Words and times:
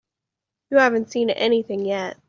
You 0.71 0.79
haven't 0.79 1.11
seen 1.11 1.29
anything 1.29 1.85
yet. 1.85 2.17